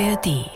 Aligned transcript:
ARD. 0.00 0.50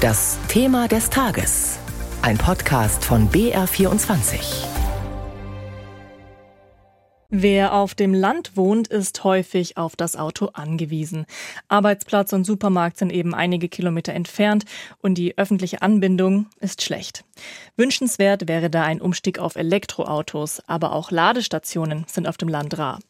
Das 0.00 0.38
Thema 0.46 0.86
des 0.86 1.10
Tages. 1.10 1.80
Ein 2.22 2.38
Podcast 2.38 3.04
von 3.04 3.28
BR24. 3.28 4.66
Wer 7.30 7.74
auf 7.74 7.96
dem 7.96 8.14
Land 8.14 8.56
wohnt, 8.56 8.86
ist 8.86 9.24
häufig 9.24 9.76
auf 9.76 9.96
das 9.96 10.14
Auto 10.14 10.50
angewiesen. 10.52 11.26
Arbeitsplatz 11.66 12.32
und 12.32 12.44
Supermarkt 12.44 12.98
sind 12.98 13.10
eben 13.10 13.34
einige 13.34 13.68
Kilometer 13.68 14.12
entfernt 14.12 14.64
und 15.02 15.18
die 15.18 15.36
öffentliche 15.36 15.82
Anbindung 15.82 16.46
ist 16.60 16.82
schlecht. 16.82 17.24
Wünschenswert 17.76 18.46
wäre 18.46 18.70
da 18.70 18.84
ein 18.84 19.00
Umstieg 19.00 19.40
auf 19.40 19.56
Elektroautos, 19.56 20.62
aber 20.68 20.92
auch 20.92 21.10
Ladestationen 21.10 22.04
sind 22.06 22.28
auf 22.28 22.36
dem 22.36 22.48
Land 22.48 22.78
rar. 22.78 23.00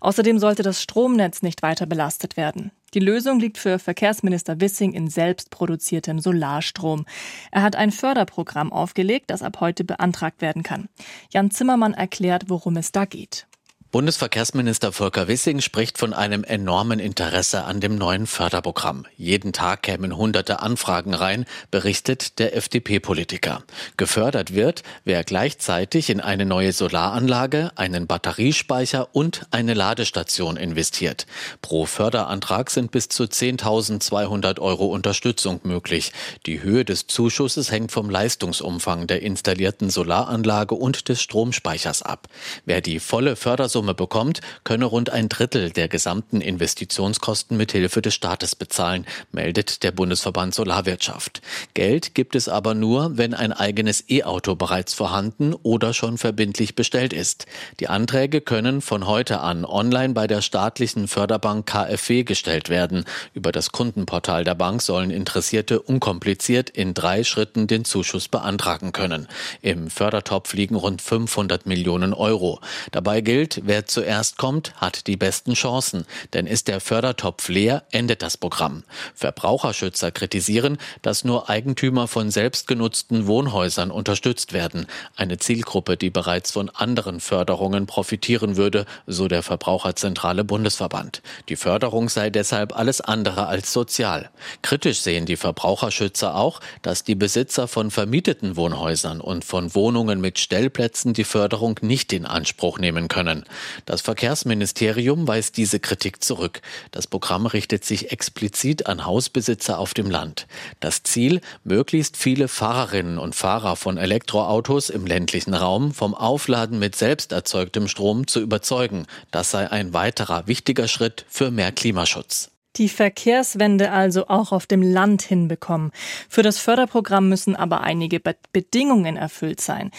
Außerdem 0.00 0.38
sollte 0.38 0.62
das 0.62 0.80
Stromnetz 0.80 1.42
nicht 1.42 1.62
weiter 1.62 1.86
belastet 1.86 2.36
werden. 2.36 2.70
Die 2.94 3.00
Lösung 3.00 3.40
liegt 3.40 3.58
für 3.58 3.78
Verkehrsminister 3.78 4.60
Wissing 4.60 4.92
in 4.92 5.08
selbstproduziertem 5.08 6.18
Solarstrom. 6.18 7.06
Er 7.50 7.62
hat 7.62 7.74
ein 7.74 7.90
Förderprogramm 7.90 8.72
aufgelegt, 8.72 9.30
das 9.30 9.42
ab 9.42 9.60
heute 9.60 9.84
beantragt 9.84 10.42
werden 10.42 10.62
kann. 10.62 10.88
Jan 11.30 11.50
Zimmermann 11.50 11.94
erklärt, 11.94 12.44
worum 12.48 12.76
es 12.76 12.92
da 12.92 13.06
geht. 13.06 13.46
Bundesverkehrsminister 13.92 14.90
Volker 14.90 15.28
Wissing 15.28 15.60
spricht 15.60 15.98
von 15.98 16.14
einem 16.14 16.44
enormen 16.44 16.98
Interesse 16.98 17.64
an 17.64 17.78
dem 17.80 17.96
neuen 17.96 18.26
Förderprogramm. 18.26 19.04
Jeden 19.18 19.52
Tag 19.52 19.82
kämen 19.82 20.16
hunderte 20.16 20.60
Anfragen 20.60 21.12
rein, 21.12 21.44
berichtet 21.70 22.38
der 22.38 22.56
FDP-Politiker. 22.56 23.64
Gefördert 23.98 24.54
wird, 24.54 24.82
wer 25.04 25.24
gleichzeitig 25.24 26.08
in 26.08 26.22
eine 26.22 26.46
neue 26.46 26.72
Solaranlage, 26.72 27.70
einen 27.76 28.06
Batteriespeicher 28.06 29.14
und 29.14 29.46
eine 29.50 29.74
Ladestation 29.74 30.56
investiert. 30.56 31.26
Pro 31.60 31.84
Förderantrag 31.84 32.70
sind 32.70 32.92
bis 32.92 33.10
zu 33.10 33.24
10.200 33.24 34.58
Euro 34.58 34.86
Unterstützung 34.86 35.60
möglich. 35.64 36.12
Die 36.46 36.62
Höhe 36.62 36.86
des 36.86 37.08
Zuschusses 37.08 37.70
hängt 37.70 37.92
vom 37.92 38.08
Leistungsumfang 38.08 39.06
der 39.06 39.20
installierten 39.20 39.90
Solaranlage 39.90 40.76
und 40.76 41.10
des 41.10 41.20
Stromspeichers 41.20 42.00
ab. 42.00 42.28
Wer 42.64 42.80
die 42.80 42.98
volle 42.98 43.36
Fördersumme 43.36 43.81
Fördersumme 43.82 43.94
bekommt, 43.94 44.40
könne 44.64 44.84
rund 44.84 45.10
ein 45.10 45.28
Drittel 45.28 45.70
der 45.70 45.88
gesamten 45.88 46.40
Investitionskosten 46.40 47.56
mithilfe 47.56 48.00
des 48.00 48.14
Staates 48.14 48.54
bezahlen, 48.54 49.06
meldet 49.32 49.82
der 49.82 49.90
Bundesverband 49.90 50.54
Solarwirtschaft. 50.54 51.42
Geld 51.74 52.14
gibt 52.14 52.36
es 52.36 52.48
aber 52.48 52.74
nur, 52.74 53.18
wenn 53.18 53.34
ein 53.34 53.52
eigenes 53.52 54.08
E-Auto 54.08 54.54
bereits 54.54 54.94
vorhanden 54.94 55.54
oder 55.54 55.92
schon 55.94 56.16
verbindlich 56.16 56.74
bestellt 56.74 57.12
ist. 57.12 57.46
Die 57.80 57.88
Anträge 57.88 58.40
können 58.40 58.80
von 58.80 59.06
heute 59.06 59.40
an 59.40 59.64
online 59.64 60.14
bei 60.14 60.26
der 60.26 60.42
staatlichen 60.42 61.08
Förderbank 61.08 61.66
KfW 61.66 62.22
gestellt 62.22 62.68
werden. 62.68 63.04
Über 63.34 63.50
das 63.50 63.72
Kundenportal 63.72 64.44
der 64.44 64.54
Bank 64.54 64.82
sollen 64.82 65.10
Interessierte 65.10 65.80
unkompliziert 65.80 66.70
in 66.70 66.94
drei 66.94 67.24
Schritten 67.24 67.66
den 67.66 67.84
Zuschuss 67.84 68.28
beantragen 68.28 68.92
können. 68.92 69.26
Im 69.60 69.90
Fördertopf 69.90 70.54
liegen 70.54 70.76
rund 70.76 71.02
500 71.02 71.66
Millionen 71.66 72.14
Euro. 72.14 72.60
Dabei 72.92 73.20
gilt, 73.20 73.66
Wer 73.72 73.86
zuerst 73.86 74.36
kommt, 74.36 74.74
hat 74.74 75.06
die 75.06 75.16
besten 75.16 75.54
Chancen, 75.54 76.04
denn 76.34 76.46
ist 76.46 76.68
der 76.68 76.78
Fördertopf 76.78 77.48
leer, 77.48 77.84
endet 77.90 78.20
das 78.20 78.36
Programm. 78.36 78.84
Verbraucherschützer 79.14 80.10
kritisieren, 80.10 80.76
dass 81.00 81.24
nur 81.24 81.48
Eigentümer 81.48 82.06
von 82.06 82.30
selbstgenutzten 82.30 83.26
Wohnhäusern 83.26 83.90
unterstützt 83.90 84.52
werden, 84.52 84.86
eine 85.16 85.38
Zielgruppe, 85.38 85.96
die 85.96 86.10
bereits 86.10 86.50
von 86.50 86.68
anderen 86.68 87.18
Förderungen 87.18 87.86
profitieren 87.86 88.58
würde, 88.58 88.84
so 89.06 89.26
der 89.26 89.42
Verbraucherzentrale 89.42 90.44
Bundesverband. 90.44 91.22
Die 91.48 91.56
Förderung 91.56 92.10
sei 92.10 92.28
deshalb 92.28 92.76
alles 92.78 93.00
andere 93.00 93.46
als 93.46 93.72
sozial. 93.72 94.28
Kritisch 94.60 95.00
sehen 95.00 95.24
die 95.24 95.36
Verbraucherschützer 95.36 96.36
auch, 96.36 96.60
dass 96.82 97.04
die 97.04 97.14
Besitzer 97.14 97.68
von 97.68 97.90
vermieteten 97.90 98.56
Wohnhäusern 98.56 99.22
und 99.22 99.46
von 99.46 99.74
Wohnungen 99.74 100.20
mit 100.20 100.38
Stellplätzen 100.38 101.14
die 101.14 101.24
Förderung 101.24 101.78
nicht 101.80 102.12
in 102.12 102.26
Anspruch 102.26 102.78
nehmen 102.78 103.08
können. 103.08 103.46
Das 103.86 104.00
Verkehrsministerium 104.00 105.26
weist 105.26 105.56
diese 105.56 105.80
Kritik 105.80 106.22
zurück. 106.22 106.62
Das 106.90 107.06
Programm 107.06 107.46
richtet 107.46 107.84
sich 107.84 108.12
explizit 108.12 108.86
an 108.86 109.04
Hausbesitzer 109.04 109.78
auf 109.78 109.94
dem 109.94 110.10
Land. 110.10 110.46
Das 110.80 111.02
Ziel, 111.02 111.40
möglichst 111.64 112.16
viele 112.16 112.48
Fahrerinnen 112.48 113.18
und 113.18 113.34
Fahrer 113.34 113.76
von 113.76 113.98
Elektroautos 113.98 114.90
im 114.90 115.06
ländlichen 115.06 115.54
Raum 115.54 115.92
vom 115.92 116.14
Aufladen 116.14 116.78
mit 116.78 116.96
selbst 116.96 117.32
erzeugtem 117.32 117.88
Strom 117.88 118.26
zu 118.26 118.40
überzeugen. 118.40 119.06
Das 119.30 119.50
sei 119.50 119.70
ein 119.70 119.92
weiterer 119.92 120.46
wichtiger 120.46 120.88
Schritt 120.88 121.24
für 121.28 121.50
mehr 121.50 121.72
Klimaschutz. 121.72 122.51
Die 122.76 122.88
Verkehrswende 122.88 123.90
also 123.90 124.28
auch 124.28 124.50
auf 124.50 124.66
dem 124.66 124.82
Land 124.82 125.22
hinbekommen. 125.22 125.92
Für 126.28 126.42
das 126.42 126.58
Förderprogramm 126.58 127.28
müssen 127.28 127.54
aber 127.54 127.82
einige 127.82 128.18
Be 128.18 128.34
Bedingungen 128.52 129.16
erfüllt 129.16 129.60
sein. 129.60 129.90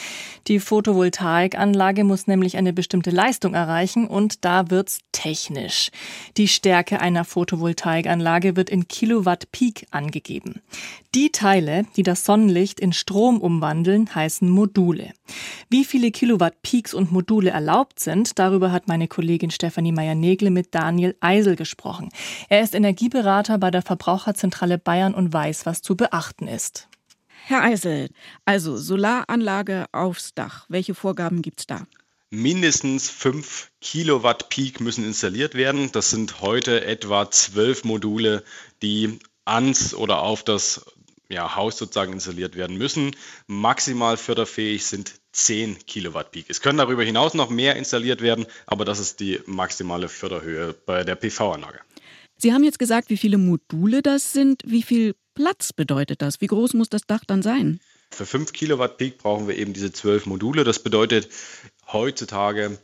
Die 0.47 0.59
Photovoltaikanlage 0.59 2.03
muss 2.03 2.27
nämlich 2.27 2.57
eine 2.57 2.73
bestimmte 2.73 3.09
Leistung 3.09 3.53
erreichen 3.53 4.07
und 4.07 4.43
da 4.43 4.69
wird's 4.69 4.99
technisch. 5.11 5.91
Die 6.37 6.47
Stärke 6.47 6.99
einer 6.99 7.25
Photovoltaikanlage 7.25 8.55
wird 8.55 8.69
in 8.69 8.87
Kilowatt 8.87 9.51
Peak 9.51 9.87
angegeben. 9.91 10.61
Die 11.15 11.31
Teile, 11.31 11.85
die 11.95 12.01
das 12.01 12.25
Sonnenlicht 12.25 12.79
in 12.79 12.91
Strom 12.91 13.39
umwandeln, 13.39 14.15
heißen 14.15 14.49
Module. 14.49 15.13
Wie 15.69 15.85
viele 15.85 16.09
Kilowatt 16.09 16.63
Peaks 16.63 16.93
und 16.95 17.11
Module 17.11 17.51
erlaubt 17.51 17.99
sind, 17.99 18.39
darüber 18.39 18.71
hat 18.71 18.87
meine 18.87 19.07
Kollegin 19.07 19.51
Stefanie 19.51 19.91
Meyer-Negle 19.91 20.49
mit 20.49 20.73
Daniel 20.73 21.15
Eisel 21.19 21.55
gesprochen. 21.55 22.09
Er 22.49 22.62
ist 22.63 22.75
Energieberater 22.75 23.57
bei 23.57 23.71
der 23.71 23.81
Verbraucherzentrale 23.81 24.77
Bayern 24.77 25.13
und 25.13 25.33
weiß, 25.33 25.65
was 25.65 25.81
zu 25.81 25.95
beachten 25.95 26.47
ist. 26.47 26.87
Herr 27.45 27.61
Eisel, 27.61 28.09
also 28.45 28.77
Solaranlage 28.77 29.85
aufs 29.91 30.33
Dach. 30.33 30.65
Welche 30.69 30.95
Vorgaben 30.95 31.41
gibt 31.41 31.59
es 31.59 31.67
da? 31.67 31.85
Mindestens 32.29 33.09
5 33.09 33.69
Kilowatt 33.81 34.49
Peak 34.49 34.79
müssen 34.79 35.03
installiert 35.03 35.53
werden. 35.53 35.91
Das 35.91 36.09
sind 36.09 36.41
heute 36.41 36.83
etwa 36.85 37.29
12 37.29 37.83
Module, 37.83 38.43
die 38.81 39.19
ans 39.45 39.93
oder 39.93 40.21
auf 40.21 40.43
das 40.43 40.85
ja, 41.29 41.55
Haus 41.55 41.77
sozusagen 41.77 42.13
installiert 42.13 42.55
werden 42.55 42.77
müssen. 42.77 43.15
Maximal 43.47 44.17
förderfähig 44.17 44.85
sind 44.85 45.13
10 45.33 45.85
Kilowatt 45.85 46.31
Peak. 46.31 46.45
Es 46.49 46.61
können 46.61 46.77
darüber 46.77 47.03
hinaus 47.03 47.33
noch 47.33 47.49
mehr 47.49 47.75
installiert 47.75 48.21
werden, 48.21 48.45
aber 48.65 48.85
das 48.85 48.99
ist 48.99 49.19
die 49.19 49.39
maximale 49.45 50.07
Förderhöhe 50.07 50.73
bei 50.73 51.03
der 51.03 51.15
PV-Anlage. 51.15 51.81
Sie 52.37 52.53
haben 52.53 52.63
jetzt 52.63 52.79
gesagt, 52.79 53.09
wie 53.09 53.17
viele 53.17 53.37
Module 53.37 54.01
das 54.01 54.33
sind. 54.33 54.61
Wie 54.65 54.83
viel 54.83 55.15
Platz 55.33 55.73
bedeutet 55.73 56.21
das? 56.21 56.41
Wie 56.41 56.47
groß 56.47 56.73
muss 56.73 56.89
das 56.89 57.03
Dach 57.03 57.23
dann 57.25 57.41
sein? 57.41 57.79
Für 58.11 58.25
5 58.25 58.53
Kilowatt 58.53 58.97
Peak 58.97 59.17
brauchen 59.17 59.47
wir 59.47 59.57
eben 59.57 59.73
diese 59.73 59.91
12 59.91 60.25
Module. 60.27 60.63
Das 60.63 60.79
bedeutet 60.79 61.29
heutzutage 61.91 62.77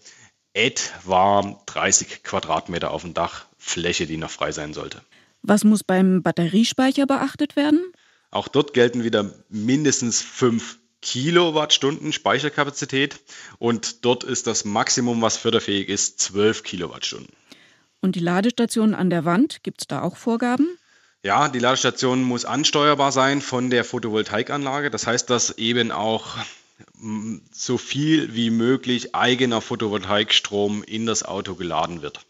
etwa 0.54 1.62
30 1.68 2.24
Quadratmeter 2.24 2.92
auf 2.92 3.04
dem 3.04 3.14
Dach 3.14 3.46
Fläche, 3.58 4.08
die 4.08 4.18
noch 4.18 4.32
frei 4.32 4.52
sein 4.52 4.74
sollte. 4.74 5.02
Was 5.42 5.64
muss 5.64 5.84
beim 5.84 6.24
Batteriespeicher 6.24 7.06
beachtet 7.06 7.56
werden? 7.56 7.94
Auch 8.32 8.48
dort 8.48 8.74
gelten 8.74 9.04
wieder 9.04 9.34
mindestens 9.50 10.22
5 10.22 10.80
Kilowattstunden 11.02 12.12
Speicherkapazität 12.12 13.20
und 13.58 14.04
dort 14.04 14.24
ist 14.24 14.48
das 14.48 14.66
Maximum, 14.66 15.22
was 15.22 15.38
förderfähig 15.38 15.88
ist, 15.88 16.20
12 16.20 16.64
Kilowattstunden. 16.64 17.34
Und 18.02 18.16
die 18.16 18.22
Ladestation 18.22 18.94
an 18.94 19.10
der 19.10 19.26
Wand, 19.26 19.64
gibt 19.64 19.82
es 19.82 19.88
da 19.88 20.02
auch 20.02 20.16
Vorgaben? 20.16 20.68
Ja, 21.22 21.50
die 21.50 21.60
Ladestation 21.60 22.24
muss 22.24 22.46
ansteuerbar 22.46 23.12
sein 23.12 23.42
von 23.42 23.70
der 23.70 23.84
Photovoltaikanlage. 23.84 24.90
Das 24.90 25.06
heißt, 25.06 25.30
dass 25.30 25.58
eben 25.58 25.92
auch 25.92 26.38
mm, 26.98 27.40
so 27.52 27.78
viel 27.78 28.34
wie 28.36 28.50
möglich 28.50 29.16
eigener 29.16 29.60
Photovoltaikstrom 29.60 30.82
in 30.84 31.06
das 31.06 31.24
Auto 31.24 31.56
geladen 31.56 32.02
wird. 32.02 32.26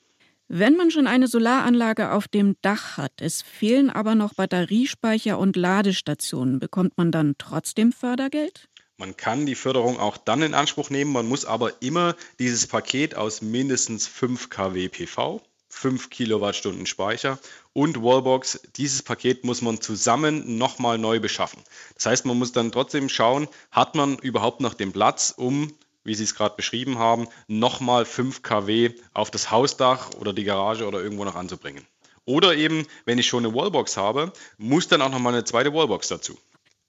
Wenn 0.47 0.75
man 0.75 0.89
schon 0.89 1.05
eine 1.05 1.27
Solaranlage 1.27 2.11
auf 2.11 2.27
dem 2.27 2.55
Dach 2.63 2.97
hat, 2.97 3.11
es 3.21 3.43
fehlen 3.43 3.91
aber 3.91 4.15
noch 4.15 4.33
Batteriespeicher 4.33 5.37
und 5.37 5.55
Ladestationen, 5.55 6.59
bekommt 6.59 6.97
man 6.97 7.11
dann 7.11 7.35
trotzdem 7.37 7.91
Fördergeld? 7.91 8.67
Man 8.97 9.15
kann 9.15 9.45
die 9.45 9.53
Förderung 9.53 9.99
auch 9.99 10.17
dann 10.17 10.41
in 10.41 10.55
Anspruch 10.55 10.89
nehmen, 10.89 11.11
man 11.11 11.27
muss 11.27 11.45
aber 11.45 11.83
immer 11.83 12.15
dieses 12.39 12.65
Paket 12.65 13.13
aus 13.13 13.43
mindestens 13.43 14.07
5 14.07 14.49
kW 14.49 14.89
PV 14.89 15.43
5 15.69 16.09
Kilowattstunden 16.09 16.85
Speicher 16.85 17.39
und 17.73 18.01
Wallbox. 18.01 18.61
Dieses 18.75 19.03
Paket 19.03 19.43
muss 19.43 19.61
man 19.61 19.81
zusammen 19.81 20.57
nochmal 20.57 20.97
neu 20.97 21.19
beschaffen. 21.19 21.61
Das 21.95 22.07
heißt, 22.07 22.25
man 22.25 22.37
muss 22.37 22.51
dann 22.51 22.71
trotzdem 22.71 23.09
schauen, 23.09 23.47
hat 23.71 23.95
man 23.95 24.17
überhaupt 24.17 24.61
noch 24.61 24.73
den 24.73 24.91
Platz, 24.91 25.33
um, 25.35 25.73
wie 26.03 26.15
Sie 26.15 26.23
es 26.23 26.35
gerade 26.35 26.55
beschrieben 26.55 26.97
haben, 26.97 27.27
nochmal 27.47 28.05
5 28.05 28.41
kW 28.41 28.91
auf 29.13 29.31
das 29.31 29.51
Hausdach 29.51 30.11
oder 30.19 30.33
die 30.33 30.43
Garage 30.43 30.87
oder 30.87 31.01
irgendwo 31.01 31.23
noch 31.23 31.35
anzubringen. 31.35 31.85
Oder 32.25 32.55
eben, 32.55 32.85
wenn 33.05 33.17
ich 33.17 33.27
schon 33.27 33.45
eine 33.45 33.55
Wallbox 33.55 33.97
habe, 33.97 34.33
muss 34.57 34.87
dann 34.87 35.01
auch 35.01 35.09
nochmal 35.09 35.33
eine 35.33 35.45
zweite 35.45 35.73
Wallbox 35.73 36.09
dazu. 36.09 36.37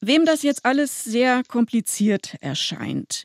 Wem 0.01 0.25
das 0.25 0.43
jetzt 0.43 0.65
alles 0.65 1.05
sehr 1.05 1.43
kompliziert 1.45 2.37
erscheint, 2.41 3.25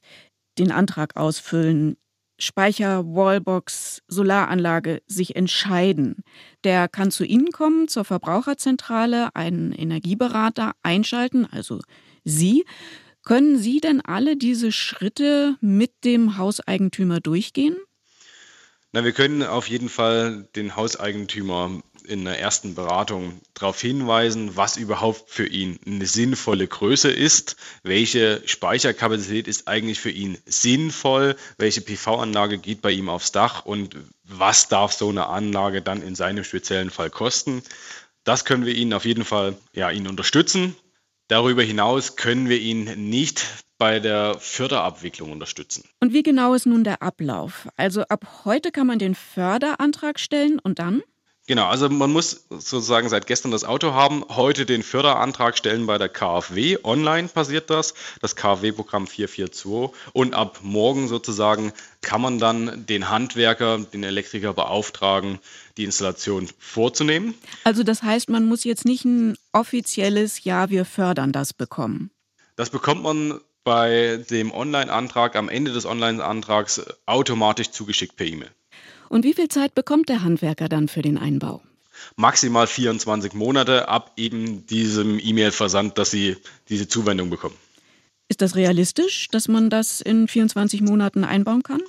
den 0.58 0.72
Antrag 0.72 1.16
ausfüllen, 1.16 1.98
Speicher, 2.38 3.06
Wallbox, 3.06 4.02
Solaranlage 4.08 5.02
sich 5.08 5.36
entscheiden, 5.36 6.24
der 6.64 6.88
kann 6.88 7.12
zu 7.12 7.24
Ihnen 7.24 7.52
kommen, 7.52 7.88
zur 7.88 8.04
Verbraucherzentrale, 8.04 9.36
einen 9.36 9.72
Energieberater 9.72 10.74
einschalten, 10.84 11.46
also 11.46 11.80
Sie. 12.24 12.66
Können 13.24 13.58
Sie 13.58 13.80
denn 13.80 14.02
alle 14.02 14.38
diese 14.38 14.72
Schritte 14.72 15.58
mit 15.62 16.04
dem 16.04 16.38
Hauseigentümer 16.38 17.22
durchgehen? 17.22 17.76
Na, 18.92 19.04
wir 19.04 19.14
können 19.14 19.42
auf 19.44 19.68
jeden 19.68 19.90
Fall 19.90 20.48
den 20.56 20.76
Hauseigentümer 20.76 21.82
in 22.06 22.26
der 22.26 22.40
ersten 22.40 22.76
Beratung 22.76 23.42
darauf 23.54 23.80
hinweisen, 23.82 24.56
was 24.56 24.78
überhaupt 24.78 25.30
für 25.30 25.46
ihn 25.46 25.80
eine 25.86 26.06
sinnvolle 26.06 26.68
Größe 26.68 27.12
ist, 27.12 27.58
welche 27.84 28.42
Speicherkapazität 28.46 29.48
ist 29.48 29.68
eigentlich 29.68 30.00
für 30.00 30.12
ihn 30.12 30.38
sinnvoll, 30.46 31.36
welche 31.58 31.82
PV-Anlage 31.82 32.58
geht 32.58 32.82
bei 32.82 32.92
ihm 32.92 33.10
aufs 33.10 33.32
Dach 33.32 33.66
und 33.66 33.96
was 34.24 34.68
darf 34.68 34.94
so 34.94 35.10
eine 35.10 35.28
Anlage 35.28 35.82
dann 35.82 36.02
in 36.02 36.16
seinem 36.16 36.44
speziellen 36.44 36.90
Fall 36.90 37.10
kosten. 37.10 37.64
Das 38.24 38.46
können 38.46 38.66
wir 38.66 38.74
Ihnen 38.74 38.94
auf 38.94 39.06
jeden 39.06 39.26
Fall 39.26 39.56
ja, 39.74 39.92
ihn 39.92 40.08
unterstützen. 40.08 40.76
Darüber 41.28 41.64
hinaus 41.64 42.16
können 42.16 42.50
wir 42.50 42.60
ihn 42.60 43.10
nicht 43.10 43.46
bei 43.78 44.00
der 44.00 44.36
Förderabwicklung 44.40 45.32
unterstützen. 45.32 45.84
Und 46.00 46.14
wie 46.14 46.24
genau 46.24 46.54
ist 46.54 46.66
nun 46.66 46.84
der 46.84 47.02
Ablauf? 47.02 47.68
Also 47.76 48.02
ab 48.04 48.46
heute 48.46 48.72
kann 48.72 48.88
man 48.88 49.00
den 49.00 49.16
Förderantrag 49.16 50.20
stellen 50.20 50.60
und 50.60 50.80
dann? 50.80 51.02
Genau, 51.48 51.68
also 51.68 51.90
man 51.90 52.12
muss 52.12 52.46
sozusagen 52.50 53.08
seit 53.08 53.28
gestern 53.28 53.52
das 53.52 53.64
Auto 53.64 53.94
haben, 53.94 54.26
heute 54.30 54.66
den 54.66 54.82
Förderantrag 54.82 55.56
stellen 55.56 55.86
bei 55.86 56.00
der 56.00 56.10
KfW. 56.10 56.80
Online 56.84 57.28
passiert 57.28 57.70
das, 57.70 57.94
das 58.20 58.36
KfW-Programm 58.36 59.06
442. 59.06 59.96
Und 60.14 60.34
ab 60.34 60.60
morgen 60.64 61.08
sozusagen 61.08 61.72
kann 62.02 62.22
man 62.22 62.40
dann 62.40 62.88
den 62.88 63.10
Handwerker, 63.10 63.78
den 63.78 64.04
Elektriker 64.04 64.54
beauftragen, 64.54 65.38
die 65.78 65.84
Installation 65.84 66.50
vorzunehmen. 66.58 67.36
Also 67.64 67.84
das 67.84 68.02
heißt, 68.02 68.28
man 68.30 68.46
muss 68.46 68.64
jetzt 68.64 68.86
nicht 68.86 69.06
ein 69.06 69.38
offizielles 69.52 70.44
Ja, 70.46 70.72
wir 70.72 70.84
fördern 70.84 71.32
das 71.32 71.54
bekommen. 71.54 72.10
Das 72.56 72.72
bekommt 72.72 73.04
man 73.04 73.40
bei 73.64 74.24
dem 74.32 74.52
Online-Antrag 74.52 75.36
am 75.36 75.50
Ende 75.50 75.74
des 75.74 75.86
Online-Antrags 75.86 76.82
automatisch 77.06 77.70
zugeschickt 77.70 78.16
per 78.16 78.26
E-Mail. 78.26 78.50
Und 79.10 79.24
wie 79.24 79.34
viel 79.34 79.48
Zeit 79.48 79.76
bekommt 79.76 80.10
der 80.10 80.24
Handwerker 80.24 80.70
dann 80.70 80.88
für 80.88 81.02
den 81.02 81.18
Einbau? 81.18 81.62
Maximal 82.16 82.68
24 82.68 83.34
Monate 83.34 83.88
ab 83.88 84.12
eben 84.18 84.66
diesem 84.66 85.20
E-Mail-Versand, 85.20 85.98
dass 85.98 86.12
Sie 86.12 86.38
diese 86.70 86.88
Zuwendung 86.88 87.30
bekommen. 87.30 87.56
Ist 88.28 88.42
das 88.42 88.56
realistisch, 88.56 89.28
dass 89.30 89.48
man 89.48 89.70
das 89.70 90.02
in 90.02 90.28
24 90.28 90.82
Monaten 90.82 91.24
einbauen 91.24 91.64
kann? 91.64 91.82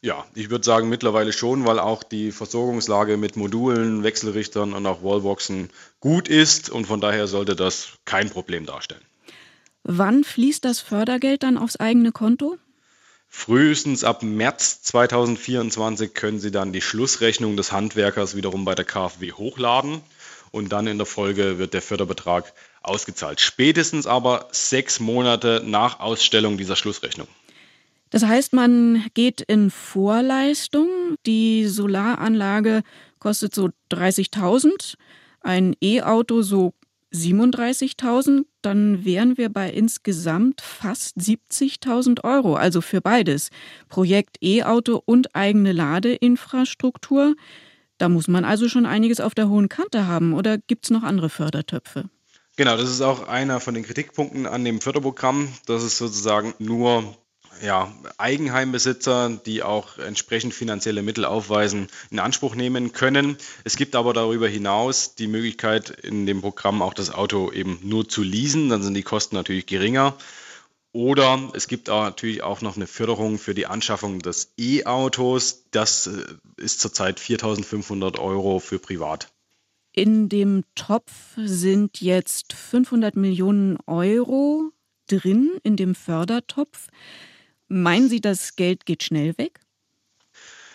Ja, 0.00 0.26
ich 0.34 0.50
würde 0.50 0.64
sagen 0.64 0.90
mittlerweile 0.90 1.32
schon, 1.32 1.64
weil 1.64 1.78
auch 1.78 2.02
die 2.02 2.30
Versorgungslage 2.30 3.16
mit 3.16 3.36
Modulen, 3.36 4.02
Wechselrichtern 4.02 4.74
und 4.74 4.86
auch 4.86 5.02
Wallboxen 5.02 5.70
gut 6.00 6.28
ist 6.28 6.68
und 6.68 6.86
von 6.86 7.00
daher 7.00 7.26
sollte 7.26 7.56
das 7.56 7.92
kein 8.04 8.28
Problem 8.28 8.66
darstellen. 8.66 9.00
Wann 9.82 10.24
fließt 10.24 10.64
das 10.64 10.80
Fördergeld 10.80 11.42
dann 11.42 11.56
aufs 11.56 11.76
eigene 11.76 12.12
Konto? 12.12 12.58
Frühestens 13.36 14.04
ab 14.04 14.22
März 14.22 14.80
2024 14.84 16.14
können 16.14 16.38
Sie 16.38 16.50
dann 16.50 16.72
die 16.72 16.80
Schlussrechnung 16.80 17.58
des 17.58 17.72
Handwerkers 17.72 18.36
wiederum 18.36 18.64
bei 18.64 18.74
der 18.74 18.86
KfW 18.86 19.32
hochladen 19.32 20.00
und 20.50 20.72
dann 20.72 20.86
in 20.86 20.96
der 20.96 21.06
Folge 21.06 21.58
wird 21.58 21.74
der 21.74 21.82
Förderbetrag 21.82 22.54
ausgezahlt. 22.80 23.40
Spätestens 23.40 24.06
aber 24.06 24.48
sechs 24.52 24.98
Monate 24.98 25.62
nach 25.66 26.00
Ausstellung 26.00 26.56
dieser 26.56 26.76
Schlussrechnung. 26.76 27.26
Das 28.08 28.24
heißt, 28.24 28.54
man 28.54 29.04
geht 29.12 29.42
in 29.42 29.70
Vorleistung. 29.70 30.88
Die 31.26 31.66
Solaranlage 31.66 32.82
kostet 33.18 33.54
so 33.54 33.68
30.000, 33.90 34.94
ein 35.40 35.76
E-Auto 35.82 36.40
so 36.40 36.72
37.000, 37.14 38.44
dann 38.60 39.04
wären 39.04 39.38
wir 39.38 39.48
bei 39.48 39.70
insgesamt 39.70 40.60
fast 40.60 41.16
70.000 41.16 42.24
Euro, 42.24 42.56
also 42.56 42.80
für 42.80 43.00
beides. 43.00 43.50
Projekt 43.88 44.38
E-Auto 44.42 45.00
und 45.04 45.34
eigene 45.36 45.72
Ladeinfrastruktur. 45.72 47.36
Da 47.98 48.08
muss 48.08 48.26
man 48.26 48.44
also 48.44 48.68
schon 48.68 48.86
einiges 48.86 49.20
auf 49.20 49.34
der 49.34 49.48
hohen 49.48 49.68
Kante 49.68 50.06
haben 50.06 50.34
oder 50.34 50.58
gibt 50.58 50.86
es 50.86 50.90
noch 50.90 51.04
andere 51.04 51.30
Fördertöpfe? 51.30 52.10
Genau, 52.56 52.76
das 52.76 52.90
ist 52.90 53.00
auch 53.00 53.26
einer 53.26 53.60
von 53.60 53.74
den 53.74 53.84
Kritikpunkten 53.84 54.46
an 54.46 54.64
dem 54.64 54.80
Förderprogramm, 54.80 55.48
dass 55.66 55.82
es 55.82 55.98
sozusagen 55.98 56.54
nur 56.58 57.16
ja, 57.62 57.92
Eigenheimbesitzer, 58.18 59.40
die 59.44 59.62
auch 59.62 59.98
entsprechend 59.98 60.54
finanzielle 60.54 61.02
Mittel 61.02 61.24
aufweisen, 61.24 61.88
in 62.10 62.18
Anspruch 62.18 62.54
nehmen 62.54 62.92
können. 62.92 63.36
Es 63.64 63.76
gibt 63.76 63.96
aber 63.96 64.12
darüber 64.12 64.48
hinaus 64.48 65.14
die 65.14 65.26
Möglichkeit, 65.26 65.90
in 65.90 66.26
dem 66.26 66.40
Programm 66.40 66.82
auch 66.82 66.94
das 66.94 67.12
Auto 67.12 67.50
eben 67.52 67.78
nur 67.82 68.08
zu 68.08 68.22
leasen. 68.22 68.68
Dann 68.68 68.82
sind 68.82 68.94
die 68.94 69.02
Kosten 69.02 69.36
natürlich 69.36 69.66
geringer. 69.66 70.16
Oder 70.92 71.50
es 71.54 71.66
gibt 71.66 71.90
auch 71.90 72.04
natürlich 72.04 72.44
auch 72.44 72.60
noch 72.60 72.76
eine 72.76 72.86
Förderung 72.86 73.38
für 73.38 73.52
die 73.52 73.66
Anschaffung 73.66 74.20
des 74.20 74.52
E-Autos. 74.56 75.64
Das 75.72 76.06
äh, 76.06 76.22
ist 76.56 76.80
zurzeit 76.80 77.18
4.500 77.18 78.20
Euro 78.20 78.60
für 78.60 78.78
privat. 78.78 79.32
In 79.92 80.28
dem 80.28 80.62
Topf 80.76 81.12
sind 81.36 82.00
jetzt 82.00 82.52
500 82.52 83.16
Millionen 83.16 83.76
Euro 83.86 84.70
drin, 85.08 85.50
in 85.62 85.76
dem 85.76 85.94
Fördertopf. 85.94 86.88
Meinen 87.76 88.08
Sie, 88.08 88.20
das 88.20 88.54
Geld 88.54 88.86
geht 88.86 89.02
schnell 89.02 89.36
weg? 89.36 89.58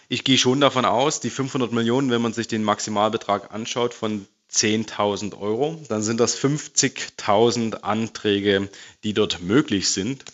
Ich 0.10 0.26
gehe 0.26 0.38
schon 0.38 0.60
davon 0.60 0.84
aus, 0.84 1.22
die 1.22 1.30
500 1.30 1.72
Millionen, 1.72 2.12
wenn 2.12 2.22
man 2.22 2.34
sich 2.34 2.50
den 2.50 2.62
Maximalbetrag 2.62 3.54
anschaut 3.54 3.94
von 3.94 4.28
10.000 4.52 5.40
Euro, 5.40 5.82
dann 5.88 6.02
sind 6.02 6.20
das 6.20 6.38
50.000 6.38 7.84
Anträge, 7.84 8.68
die 9.06 9.14
dort 9.14 9.42
möglich 9.42 9.88
sind. 9.88 10.26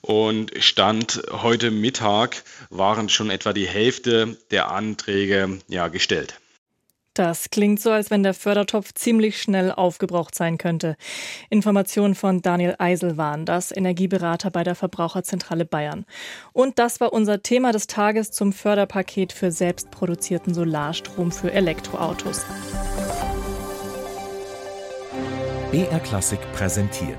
Und 0.00 0.52
Stand 0.60 1.24
heute 1.32 1.72
Mittag 1.72 2.44
waren 2.70 3.08
schon 3.08 3.28
etwa 3.28 3.52
die 3.52 3.66
Hälfte 3.66 4.38
der 4.52 4.70
Anträge 4.70 5.58
ja, 5.66 5.88
gestellt. 5.88 6.38
Das 7.14 7.50
klingt 7.50 7.78
so, 7.78 7.90
als 7.90 8.10
wenn 8.10 8.22
der 8.22 8.32
Fördertopf 8.32 8.94
ziemlich 8.94 9.40
schnell 9.40 9.70
aufgebraucht 9.70 10.34
sein 10.34 10.56
könnte. 10.56 10.96
Informationen 11.50 12.14
von 12.14 12.40
Daniel 12.40 12.74
Eisel 12.78 13.18
waren 13.18 13.44
das, 13.44 13.70
Energieberater 13.70 14.50
bei 14.50 14.64
der 14.64 14.74
Verbraucherzentrale 14.74 15.66
Bayern. 15.66 16.06
Und 16.54 16.78
das 16.78 17.00
war 17.00 17.12
unser 17.12 17.42
Thema 17.42 17.72
des 17.72 17.86
Tages 17.86 18.30
zum 18.30 18.54
Förderpaket 18.54 19.32
für 19.32 19.50
selbstproduzierten 19.50 20.54
Solarstrom 20.54 21.32
für 21.32 21.52
Elektroautos. 21.52 22.46
BR 25.70 26.00
Klassik 26.00 26.40
präsentiert. 26.54 27.18